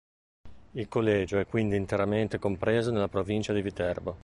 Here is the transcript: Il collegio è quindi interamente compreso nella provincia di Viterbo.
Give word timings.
Il 0.71 0.87
collegio 0.87 1.37
è 1.37 1.45
quindi 1.45 1.75
interamente 1.75 2.39
compreso 2.39 2.89
nella 2.89 3.07
provincia 3.07 3.53
di 3.53 3.61
Viterbo. 3.61 4.17